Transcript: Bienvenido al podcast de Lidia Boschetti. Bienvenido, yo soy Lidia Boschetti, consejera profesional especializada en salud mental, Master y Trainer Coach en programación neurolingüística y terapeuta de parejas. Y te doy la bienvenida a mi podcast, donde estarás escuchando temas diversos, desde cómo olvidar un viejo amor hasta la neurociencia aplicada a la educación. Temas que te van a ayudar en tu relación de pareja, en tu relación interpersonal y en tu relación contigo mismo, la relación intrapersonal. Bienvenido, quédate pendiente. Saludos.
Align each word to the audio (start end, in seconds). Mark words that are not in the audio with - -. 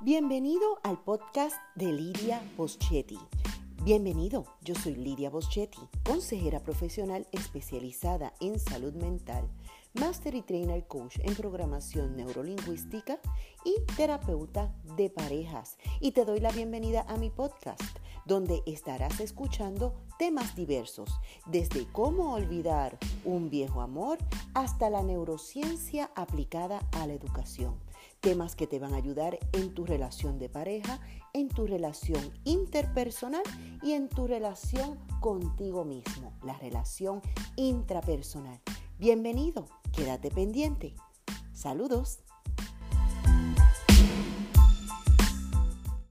Bienvenido 0.00 0.78
al 0.84 1.02
podcast 1.02 1.56
de 1.74 1.92
Lidia 1.92 2.40
Boschetti. 2.56 3.18
Bienvenido, 3.82 4.44
yo 4.62 4.76
soy 4.76 4.94
Lidia 4.94 5.28
Boschetti, 5.28 5.80
consejera 6.04 6.60
profesional 6.60 7.26
especializada 7.32 8.32
en 8.38 8.60
salud 8.60 8.94
mental, 8.94 9.48
Master 9.94 10.36
y 10.36 10.42
Trainer 10.42 10.86
Coach 10.86 11.18
en 11.24 11.34
programación 11.34 12.16
neurolingüística 12.16 13.18
y 13.64 13.74
terapeuta 13.96 14.72
de 14.96 15.10
parejas. 15.10 15.76
Y 15.98 16.12
te 16.12 16.24
doy 16.24 16.38
la 16.38 16.52
bienvenida 16.52 17.04
a 17.08 17.16
mi 17.16 17.30
podcast, 17.30 17.82
donde 18.24 18.62
estarás 18.66 19.18
escuchando 19.18 19.96
temas 20.16 20.54
diversos, 20.54 21.10
desde 21.46 21.90
cómo 21.90 22.34
olvidar 22.34 22.96
un 23.24 23.50
viejo 23.50 23.80
amor 23.80 24.18
hasta 24.54 24.90
la 24.90 25.02
neurociencia 25.02 26.12
aplicada 26.14 26.88
a 26.92 27.08
la 27.08 27.14
educación. 27.14 27.87
Temas 28.20 28.56
que 28.56 28.66
te 28.66 28.80
van 28.80 28.94
a 28.94 28.96
ayudar 28.96 29.38
en 29.52 29.74
tu 29.74 29.86
relación 29.86 30.38
de 30.38 30.48
pareja, 30.48 31.00
en 31.34 31.48
tu 31.48 31.68
relación 31.68 32.32
interpersonal 32.44 33.44
y 33.80 33.92
en 33.92 34.08
tu 34.08 34.26
relación 34.26 34.98
contigo 35.20 35.84
mismo, 35.84 36.32
la 36.42 36.58
relación 36.58 37.22
intrapersonal. 37.54 38.60
Bienvenido, 38.98 39.66
quédate 39.92 40.32
pendiente. 40.32 40.96
Saludos. 41.52 42.18